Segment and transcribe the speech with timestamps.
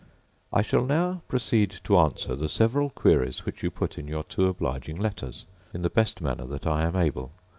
[0.51, 4.47] I shall now proceed to answer the several queries which you put in your two
[4.49, 7.31] obliging letters, in the best manner that I am able.